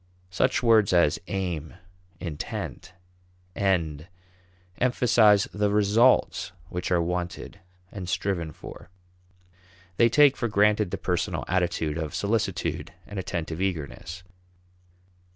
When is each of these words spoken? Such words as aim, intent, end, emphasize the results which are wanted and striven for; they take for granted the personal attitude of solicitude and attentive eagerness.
Such 0.31 0.63
words 0.63 0.93
as 0.93 1.19
aim, 1.27 1.75
intent, 2.19 2.93
end, 3.55 4.07
emphasize 4.79 5.43
the 5.53 5.69
results 5.69 6.53
which 6.69 6.89
are 6.91 6.99
wanted 6.99 7.59
and 7.91 8.09
striven 8.09 8.51
for; 8.51 8.89
they 9.97 10.09
take 10.09 10.35
for 10.35 10.47
granted 10.47 10.89
the 10.89 10.97
personal 10.97 11.45
attitude 11.47 11.99
of 11.99 12.15
solicitude 12.15 12.91
and 13.05 13.19
attentive 13.19 13.61
eagerness. 13.61 14.23